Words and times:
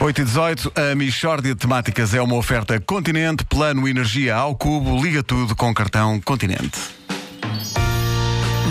8 0.00 0.20
e 0.20 0.24
18, 0.24 0.72
a 0.76 0.94
Michórdia 0.94 1.54
de 1.54 1.60
Temáticas 1.60 2.14
é 2.14 2.22
uma 2.22 2.36
oferta 2.36 2.78
Continente, 2.78 3.44
plano 3.44 3.88
energia 3.88 4.36
ao 4.36 4.54
cubo, 4.54 5.02
liga 5.02 5.24
tudo 5.24 5.56
com 5.56 5.74
cartão 5.74 6.20
Continente. 6.20 6.78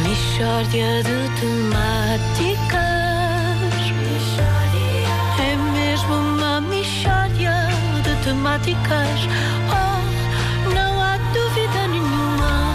Michórdia 0.03 1.03
de 1.03 1.41
temáticas. 1.41 2.77
É 5.37 5.55
mesmo 5.73 6.13
uma 6.13 6.61
michórdia 6.61 7.51
de 8.03 8.23
temáticas. 8.23 9.19
Oh, 9.69 10.73
não 10.73 11.01
há 11.01 11.17
dúvida 11.17 11.87
nenhuma 11.89 12.73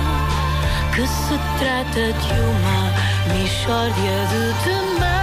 que 0.94 1.06
se 1.06 1.38
trata 1.58 2.12
de 2.12 2.34
uma 2.38 2.92
michórdia 3.32 4.26
de 4.28 4.64
temáticas. 4.64 5.21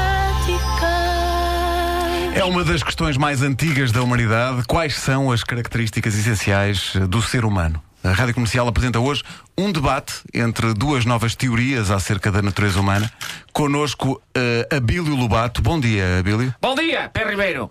É 2.40 2.44
uma 2.46 2.64
das 2.64 2.82
questões 2.82 3.18
mais 3.18 3.42
antigas 3.42 3.92
da 3.92 4.02
humanidade. 4.02 4.64
Quais 4.66 4.96
são 4.96 5.30
as 5.30 5.44
características 5.44 6.16
essenciais 6.16 6.94
eh, 6.96 7.00
do 7.00 7.22
ser 7.22 7.44
humano? 7.44 7.84
A 8.02 8.14
Rádio 8.14 8.34
Comercial 8.34 8.66
apresenta 8.66 8.98
hoje 8.98 9.24
um 9.58 9.74
debate 9.74 10.22
entre 10.34 10.74
duas 10.74 11.04
novas 11.04 11.36
teorias 11.36 11.92
acerca 11.92 12.32
da 12.32 12.42
natureza 12.42 12.80
humana. 12.80 13.12
Conosco, 13.52 14.22
uh, 14.38 14.74
Abílio 14.74 15.18
Lobato. 15.18 15.62
Bom 15.62 15.82
dia, 15.82 16.20
Abílio. 16.20 16.56
Bom 16.62 16.76
dia, 16.76 17.10
Pé 17.10 17.30
Ribeiro. 17.30 17.70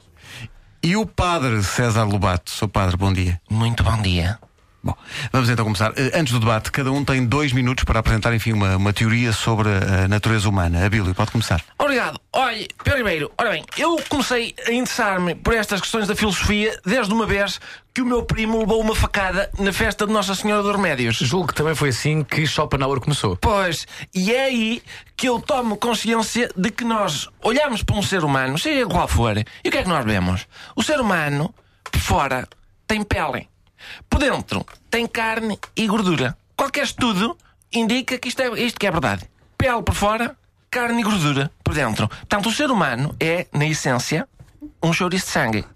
E 0.82 0.96
o 0.96 1.06
padre 1.06 1.62
César 1.62 2.04
Lobato. 2.04 2.50
Sou 2.50 2.68
padre, 2.68 2.94
bom 2.94 3.10
dia. 3.10 3.40
Muito 3.48 3.82
bom 3.82 4.02
dia. 4.02 4.38
Bom, 4.82 4.94
vamos 5.32 5.50
então 5.50 5.64
começar. 5.64 5.92
Eh, 5.96 6.12
Antes 6.14 6.32
do 6.32 6.38
debate, 6.40 6.70
cada 6.70 6.92
um 6.92 7.04
tem 7.04 7.26
dois 7.26 7.52
minutos 7.52 7.84
para 7.84 7.98
apresentar, 7.98 8.32
enfim, 8.32 8.52
uma, 8.52 8.76
uma 8.76 8.92
teoria 8.92 9.32
sobre 9.32 9.68
a 9.68 10.06
natureza 10.06 10.48
humana. 10.48 10.86
Abílio, 10.86 11.12
pode 11.14 11.32
começar. 11.32 11.60
Obrigado. 11.76 12.20
Olha, 12.32 12.66
Pé 12.84 12.96
Ribeiro, 12.96 13.30
ora 13.36 13.50
bem, 13.50 13.64
eu 13.76 14.00
comecei 14.08 14.54
a 14.66 14.70
interessar-me 14.72 15.34
por 15.34 15.54
estas 15.54 15.80
questões 15.80 16.06
da 16.06 16.14
filosofia 16.14 16.78
desde 16.86 17.12
uma 17.12 17.26
vez 17.26 17.60
que 17.92 18.00
o 18.00 18.06
meu 18.06 18.22
primo 18.22 18.60
levou 18.60 18.80
uma 18.80 18.94
facada 18.94 19.50
na 19.58 19.72
festa 19.72 20.06
de 20.06 20.12
Nossa 20.12 20.32
Senhora 20.36 20.62
dos 20.62 20.70
Remédios. 20.70 21.16
Julgo 21.16 21.48
que 21.48 21.54
também 21.54 21.74
foi 21.74 21.88
assim 21.88 22.22
que 22.22 22.46
Schopenhauer 22.46 23.00
começou. 23.00 23.36
Pois, 23.36 23.84
e 24.14 24.32
é 24.32 24.44
aí 24.44 24.80
que 25.16 25.28
eu 25.28 25.40
tomo 25.40 25.76
consciência 25.76 26.48
de 26.56 26.70
que 26.70 26.84
nós 26.84 27.28
olhamos 27.42 27.82
para 27.82 27.96
um 27.96 28.02
ser 28.02 28.22
humano, 28.22 28.56
seja 28.56 28.86
qual 28.86 29.08
for, 29.08 29.36
e 29.36 29.68
o 29.68 29.72
que 29.72 29.78
é 29.78 29.82
que 29.82 29.88
nós 29.88 30.04
vemos? 30.04 30.46
O 30.76 30.82
ser 30.84 31.00
humano, 31.00 31.52
por 31.90 32.00
fora, 32.00 32.48
tem 32.86 33.02
pele. 33.02 33.48
Por 34.08 34.20
dentro, 34.20 34.64
tem 34.90 35.06
carne 35.06 35.58
e 35.76 35.86
gordura. 35.86 36.36
Qualquer 36.56 36.84
estudo 36.84 37.36
indica 37.72 38.18
que 38.18 38.28
isto, 38.28 38.40
é, 38.40 38.60
isto 38.60 38.78
que 38.78 38.86
é 38.86 38.90
verdade. 38.90 39.28
Pele 39.56 39.82
por 39.82 39.94
fora, 39.94 40.36
carne 40.70 41.00
e 41.00 41.04
gordura 41.04 41.50
por 41.62 41.74
dentro. 41.74 42.08
Portanto, 42.08 42.48
o 42.48 42.52
ser 42.52 42.70
humano 42.70 43.14
é, 43.20 43.46
na 43.52 43.66
essência, 43.66 44.28
um 44.82 44.92
chouriço 44.92 45.26
de 45.26 45.32
sangue. 45.32 45.64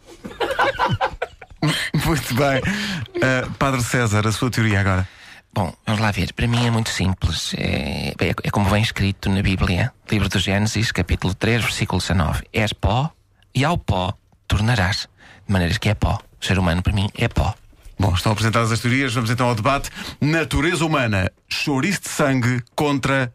Muito 2.05 2.35
bem. 2.35 2.59
Uh, 2.59 3.51
Padre 3.53 3.83
César, 3.83 4.27
a 4.27 4.33
sua 4.33 4.51
teoria 4.51 4.81
agora. 4.81 5.09
Bom, 5.55 5.73
vamos 5.87 6.01
lá 6.01 6.11
ver. 6.11 6.33
Para 6.33 6.47
mim 6.47 6.67
é 6.67 6.71
muito 6.71 6.89
simples. 6.89 7.55
É, 7.57 8.15
é, 8.19 8.31
é 8.43 8.51
como 8.51 8.71
vem 8.71 8.83
escrito 8.83 9.29
na 9.29 9.43
Bíblia, 9.43 9.93
livro 10.11 10.29
do 10.29 10.39
Gênesis, 10.39 10.91
capítulo 10.91 11.35
3, 11.35 11.63
versículo 11.63 12.01
19. 12.01 12.45
És 12.53 12.73
pó 12.73 13.13
e 13.55 13.65
ao 13.65 13.77
pó 13.77 14.15
tornarás. 14.49 15.09
De 15.47 15.53
maneiras 15.53 15.79
que 15.79 15.91
é 15.91 15.95
pó. 15.95 16.19
O 16.41 16.45
ser 16.45 16.59
humano, 16.59 16.83
para 16.83 16.93
mim, 16.93 17.09
é 17.15 17.29
pó. 17.29 17.55
Bom, 18.03 18.15
estão 18.15 18.33
apresentadas 18.33 18.73
as 18.73 18.81
teorias, 18.81 19.15
vamos 19.15 19.31
então 19.31 19.47
ao 19.47 19.55
debate. 19.55 19.89
Natureza 20.21 20.85
humana, 20.85 21.31
chouriço 21.49 22.03
de 22.03 22.09
sangue 22.09 22.61
contra 22.75 23.33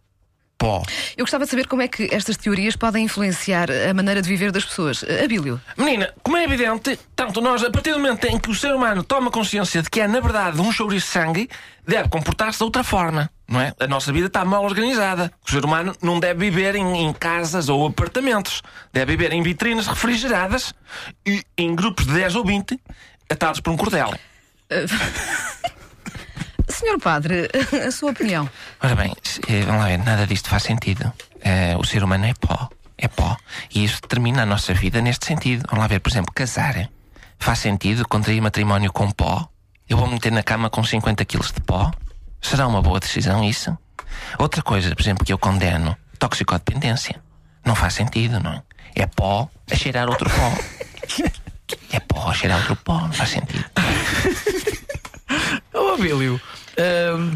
pó. 0.57 0.83
Eu 1.15 1.23
gostava 1.23 1.45
de 1.45 1.51
saber 1.51 1.67
como 1.67 1.83
é 1.83 1.87
que 1.87 2.09
estas 2.11 2.35
teorias 2.35 2.75
podem 2.75 3.05
influenciar 3.05 3.69
a 3.71 3.93
maneira 3.93 4.21
de 4.21 4.27
viver 4.27 4.51
das 4.51 4.65
pessoas. 4.65 5.05
Abílio. 5.23 5.61
Menina, 5.77 6.13
como 6.21 6.35
é 6.35 6.43
evidente, 6.43 6.99
tanto 7.15 7.39
nós, 7.39 7.63
a 7.63 7.71
partir 7.71 7.93
do 7.93 7.99
momento 7.99 8.25
em 8.25 8.37
que 8.37 8.49
o 8.49 8.53
ser 8.53 8.75
humano 8.75 9.05
toma 9.05 9.31
consciência 9.31 9.81
de 9.81 9.89
que 9.89 10.01
é, 10.01 10.07
na 10.07 10.19
verdade, 10.19 10.59
um 10.59 10.69
chouriço 10.69 11.05
de 11.05 11.13
sangue, 11.13 11.49
deve 11.87 12.09
comportar-se 12.09 12.57
de 12.57 12.65
outra 12.65 12.83
forma. 12.83 13.29
Não 13.47 13.61
é? 13.61 13.71
A 13.79 13.87
nossa 13.87 14.11
vida 14.11 14.27
está 14.27 14.43
mal 14.43 14.65
organizada. 14.65 15.31
O 15.47 15.49
ser 15.49 15.63
humano 15.63 15.95
não 16.01 16.19
deve 16.19 16.49
viver 16.49 16.75
em, 16.75 17.05
em 17.05 17.13
casas 17.13 17.69
ou 17.69 17.87
apartamentos. 17.87 18.61
Deve 18.91 19.15
viver 19.15 19.31
em 19.31 19.41
vitrinas 19.41 19.87
refrigeradas 19.87 20.73
e 21.25 21.41
em 21.57 21.73
grupos 21.73 22.05
de 22.05 22.15
10 22.15 22.35
ou 22.35 22.43
20 22.43 22.77
atados 23.29 23.61
por 23.61 23.71
um 23.71 23.77
cordel. 23.77 24.11
Senhor 26.69 26.99
Padre, 26.99 27.49
a 27.85 27.91
sua 27.91 28.11
opinião. 28.11 28.49
Ora 28.81 28.95
bem, 28.95 29.13
eh, 29.47 29.61
vamos 29.61 29.81
lá 29.81 29.87
ver, 29.87 29.97
nada 29.99 30.27
disto 30.27 30.49
faz 30.49 30.63
sentido. 30.63 31.11
Eh, 31.41 31.75
o 31.77 31.83
ser 31.83 32.03
humano 32.03 32.25
é 32.25 32.33
pó. 32.33 32.69
É 32.97 33.07
pó. 33.07 33.37
E 33.73 33.83
isso 33.83 34.01
determina 34.01 34.43
a 34.43 34.45
nossa 34.45 34.73
vida 34.73 35.01
neste 35.01 35.25
sentido. 35.25 35.63
Vamos 35.69 35.83
lá 35.83 35.87
ver, 35.87 35.99
por 35.99 36.09
exemplo, 36.09 36.33
casar. 36.33 36.89
Faz 37.39 37.59
sentido 37.59 38.07
contrair 38.07 38.41
matrimónio 38.41 38.91
com 38.91 39.09
pó? 39.11 39.47
Eu 39.87 39.97
vou 39.97 40.07
me 40.07 40.13
meter 40.15 40.31
na 40.31 40.43
cama 40.43 40.69
com 40.69 40.83
50 40.83 41.23
quilos 41.25 41.51
de 41.51 41.61
pó? 41.61 41.91
Será 42.41 42.67
uma 42.67 42.81
boa 42.81 42.99
decisão 42.99 43.43
isso? 43.43 43.77
Outra 44.37 44.61
coisa, 44.61 44.93
por 44.95 45.01
exemplo, 45.01 45.25
que 45.25 45.31
eu 45.31 45.37
condeno: 45.37 45.95
toxicodependência. 46.19 47.21
Não 47.65 47.75
faz 47.75 47.93
sentido, 47.93 48.39
não 48.39 48.51
é? 48.53 48.63
É 48.95 49.05
pó 49.05 49.49
a 49.71 49.75
cheirar 49.75 50.09
outro 50.09 50.29
pó. 50.29 50.51
É 51.91 51.99
pó 51.99 52.29
a 52.29 52.33
cheirar 52.33 52.59
outro 52.59 52.77
pó, 52.77 53.01
não 53.01 53.11
faz 53.11 53.31
sentido. 53.31 53.65
Ô, 55.73 55.93
Abílio, 55.93 56.39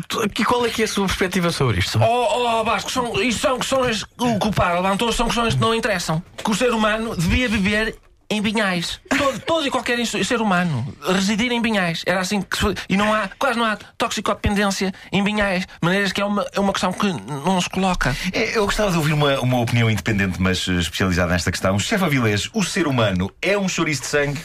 tu- 0.08 0.28
que- 0.30 0.44
qual 0.46 0.66
é 0.66 0.70
que 0.70 0.82
é 0.82 0.86
a 0.86 0.88
sua 0.88 1.06
perspectiva 1.06 1.52
sobre 1.52 1.80
isto? 1.80 2.00
Oh, 2.02 2.60
oh 2.60 2.64
Vasco, 2.64 2.92
são, 2.92 3.22
isso 3.22 3.40
são 3.40 3.60
questões 3.60 4.04
que 4.04 4.24
o 4.24 4.40
culpado 4.40 4.82
levantou, 4.82 5.12
são 5.12 5.28
questões 5.28 5.54
que 5.56 5.60
não 5.62 5.74
interessam. 5.76 6.24
Que 6.44 6.52
o 6.52 6.56
ser 6.56 6.72
humano 6.74 7.16
devia 7.16 7.48
viver 7.50 7.96
em 8.30 8.42
binhais. 8.42 9.00
Todo, 9.10 9.40
todo 9.46 9.68
e 9.68 9.70
qualquer 9.70 10.04
ser 10.06 10.42
humano 10.42 10.88
residir 11.06 11.52
em 11.52 11.62
binhais. 11.62 12.02
Era 12.06 12.22
assim 12.22 12.42
que 12.42 12.58
se 12.58 12.64
E 12.88 12.96
não 12.96 13.14
há, 13.14 13.30
quase 13.38 13.60
não 13.60 13.66
há 13.66 13.76
toxicodependência 13.98 14.94
em 15.12 15.22
binhais. 15.22 15.64
De 15.66 15.70
maneiras 15.82 16.14
que 16.14 16.22
é 16.22 16.26
uma, 16.26 16.46
é 16.54 16.60
uma 16.60 16.72
questão 16.72 16.94
que 16.94 17.08
não 17.46 17.60
se 17.60 17.70
coloca. 17.70 18.16
É, 18.32 18.58
Eu 18.58 18.66
gostava 18.66 18.90
de 18.92 18.98
ouvir 18.98 19.12
uma, 19.14 19.38
uma 19.42 19.60
opinião 19.60 19.90
independente, 19.90 20.42
mas 20.42 20.66
eh, 20.68 20.74
especializada 20.74 21.34
nesta 21.34 21.52
questão. 21.52 21.78
Chefe 21.78 22.04
Avilés, 22.06 22.50
o 22.54 22.64
ser 22.64 22.88
humano 22.88 23.30
é 23.42 23.58
um 23.58 23.68
chouriço 23.68 24.02
de 24.04 24.08
sangue? 24.08 24.40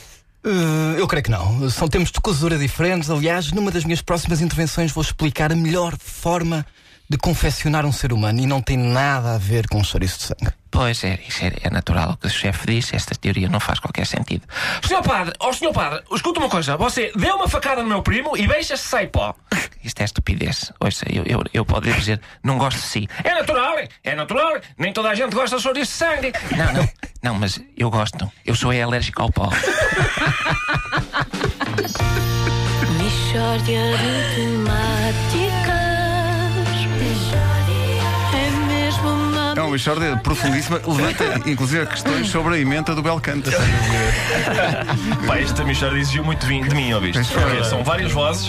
Uh, 0.47 0.97
eu 0.97 1.09
creio 1.09 1.25
que 1.25 1.31
não. 1.31 1.69
São 1.69 1.89
termos 1.89 2.13
de 2.13 2.21
cosura 2.21 2.57
diferentes. 2.57 3.11
Aliás, 3.11 3.51
numa 3.51 3.73
das 3.73 3.85
minhas 3.85 4.01
próximas 4.01 4.41
intervenções 4.41 4.93
vou 4.93 5.03
explicar 5.03 5.51
a 5.51 5.57
melhor 5.57 5.97
forma 5.99 6.65
de 7.09 7.19
confeccionar 7.19 7.85
um 7.85 7.91
ser 7.91 8.13
humano 8.13 8.41
e 8.41 8.47
não 8.47 8.63
tem 8.63 8.77
nada 8.77 9.35
a 9.35 9.39
ver 9.39 9.69
com 9.69 9.79
um 9.79 9.85
chouriço 9.85 10.19
de 10.19 10.25
sangue. 10.25 10.53
Pois 10.71 11.03
é, 11.05 11.19
isso 11.27 11.45
é, 11.45 11.53
é 11.63 11.71
natural 11.71 12.11
o 12.11 12.17
que 12.17 12.27
o 12.27 12.31
chefe 12.31 12.67
disse. 12.67 12.95
Esta 12.95 13.15
teoria 13.15 13.49
não 13.49 13.59
faz 13.59 13.81
qualquer 13.81 14.07
sentido. 14.07 14.43
Senhor 14.87 15.03
padre, 15.03 15.35
ó 15.41 15.53
senhor 15.53 15.73
padre, 15.73 16.03
escuta 16.13 16.39
uma 16.39 16.49
coisa. 16.49 16.77
Você 16.77 17.11
deu 17.17 17.37
uma 17.37 17.49
facada 17.49 17.83
no 17.83 17.89
meu 17.89 18.03
primo 18.03 18.37
e 18.37 18.47
beija-se 18.47 18.87
sem 18.87 19.09
pó. 19.09 19.35
Isto 19.87 20.01
é 20.01 20.05
estupidez. 20.05 20.73
Ouça, 20.81 21.07
eu, 21.09 21.23
eu, 21.25 21.45
eu 21.55 21.65
posso 21.65 21.83
dizer, 21.83 22.21
não 22.43 22.59
gosto 22.59 22.79
de 22.79 22.83
si. 22.83 23.09
É 23.23 23.33
natural, 23.35 23.77
é 24.03 24.15
natural. 24.17 24.61
Nem 24.77 24.93
toda 24.93 25.11
a 25.11 25.15
gente 25.15 25.33
gosta 25.33 25.57
de 25.57 25.63
chouriço 25.63 25.93
de 25.93 25.97
sangue. 25.97 26.33
Não, 26.57 26.73
não, 26.73 26.89
não, 27.23 27.35
mas 27.35 27.61
eu 27.77 27.89
gosto. 27.89 28.29
Eu 28.45 28.57
sou 28.57 28.73
alérgico 28.73 29.23
ao 29.23 29.31
pó. 29.31 29.49
Michórdia 32.99 33.81
de 34.41 35.36
É 39.57 39.61
uma 39.61 39.71
Michórdia 39.71 40.17
profundíssima, 40.19 40.81
levanta 40.87 41.49
inclusive 41.51 41.87
questões 41.87 42.29
sobre 42.29 42.55
a 42.55 42.59
emenda 42.59 42.95
do 42.95 43.03
Belcanto. 43.03 43.51
Pá, 45.27 45.39
esta 45.39 45.65
Michórdia 45.65 45.99
exigiu 46.01 46.25
muito 46.25 46.41
de 46.47 46.53
mim, 46.53 46.63
de 46.63 46.75
mim 46.75 46.93
ouviste? 46.93 47.23
Porque 47.33 47.65
são 47.65 47.83
várias 47.83 48.13
vozes. 48.13 48.49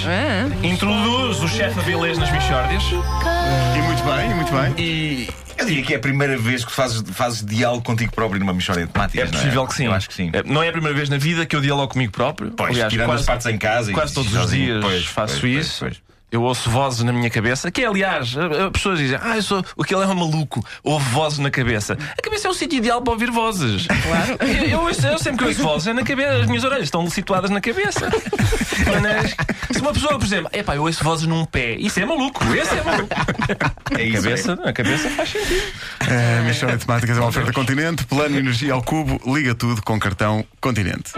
Introduz 0.62 1.40
o 1.42 1.48
chefe 1.48 1.80
Avilés 1.80 2.18
nas 2.18 2.30
Michórdias. 2.32 2.84
E 2.84 3.82
muito 3.82 4.04
bem, 4.04 4.32
e 4.32 4.34
muito 4.34 4.52
bem. 4.52 4.74
E 4.78 5.30
eu 5.58 5.66
diria 5.66 5.84
que 5.84 5.94
é 5.94 5.98
a 5.98 6.00
primeira 6.00 6.38
vez 6.38 6.64
que 6.66 6.72
fazes, 6.72 7.02
fazes 7.14 7.44
diálogo 7.46 7.84
contigo 7.84 8.12
próprio 8.14 8.40
numa 8.40 8.54
mistória 8.54 8.84
de 8.86 8.90
É 8.90 8.94
temáticas. 8.94 9.32
não 9.32 9.40
possível 9.40 9.68
que 9.68 9.74
sim. 9.76 9.86
Eu 9.86 9.94
acho 9.94 10.08
que 10.10 10.14
sim. 10.14 10.30
É, 10.34 10.44
Não 10.44 10.62
é 10.62 10.68
a 10.70 10.72
primeira 10.72 10.96
vez 10.96 11.10
na 11.10 11.18
vida 11.18 11.46
que 11.46 11.56
eu 11.56 11.62
dialogo 11.62 11.94
comigo 11.94 12.12
próprio. 12.12 12.52
Pois, 12.52 12.72
Aliás, 12.72 12.92
tirando 12.92 13.08
quase, 13.08 13.22
as 13.22 13.26
partes 13.26 13.48
em 13.48 13.58
casa 13.58 13.92
e 13.92 13.94
quase 13.94 14.14
todos 14.14 14.32
os 14.34 14.40
sozinho. 14.40 14.66
dias 14.82 14.84
Pois, 14.84 15.06
faço 15.06 15.40
pois, 15.40 15.54
pois, 15.54 15.66
isso. 15.66 15.78
pois. 15.80 16.07
Eu 16.30 16.42
ouço 16.44 16.70
vozes 16.70 17.04
na 17.04 17.14
minha 17.14 17.30
cabeça, 17.30 17.72
que 17.72 17.86
aliás, 17.86 18.36
a- 18.38 18.66
a 18.66 18.72
pessoas 18.72 19.00
dizem, 19.00 19.18
ah, 19.22 19.38
eu 19.38 19.42
sou, 19.42 19.64
aquele 19.80 20.02
é 20.04 20.08
um 20.08 20.14
maluco, 20.14 20.62
ouve 20.84 21.10
vozes 21.12 21.40
na 21.40 21.50
cabeça. 21.50 21.98
A 22.18 22.22
cabeça 22.22 22.48
é 22.50 22.52
o 22.52 22.54
sítio 22.54 22.78
ideal 22.80 23.02
para 23.02 23.14
ouvir 23.14 23.32
vozes. 23.32 23.88
Claro. 23.88 24.38
Eu, 24.42 24.82
eu, 24.82 24.90
eu 24.90 25.20
sempre 25.20 25.38
que 25.38 25.46
ouço 25.46 25.62
vozes 25.64 25.88
é 25.88 25.94
na 25.94 26.04
cabeça, 26.04 26.34
as 26.42 26.48
minhas 26.48 26.64
orelhas 26.66 26.84
estão 26.84 27.10
situadas 27.10 27.50
na 27.50 27.62
cabeça. 27.62 28.10
Mas, 29.02 29.36
se 29.76 29.82
uma 29.82 29.94
pessoa, 29.94 30.18
por 30.20 30.26
exemplo, 30.26 30.50
epá, 30.52 30.76
eu 30.76 30.84
ouço 30.84 31.02
vozes 31.04 31.26
num 31.28 31.46
pé, 31.46 31.76
isso 31.76 31.98
é 32.00 32.06
maluco, 32.06 32.44
esse 32.54 32.76
é 32.76 32.84
maluco. 32.84 33.16
É 33.92 33.96
A 33.96 34.02
isso. 34.04 34.22
cabeça, 34.24 34.54
a 34.66 34.74
cabeça 34.74 35.10
faz 35.12 35.30
sentido. 35.30 35.64
A 36.02 36.42
Michórdia 36.44 36.78
de 36.78 36.86
Temáticas 36.86 37.18
é 37.18 37.22
uma 37.22 37.30
oferta 37.30 37.54
Continente, 37.54 38.06
plano 38.06 38.38
energia 38.38 38.74
ao 38.74 38.84
cubo, 38.84 39.20
liga 39.34 39.56
tudo 39.56 39.82
com 39.82 39.98
cartão 39.98 40.44
Continente. 40.60 41.12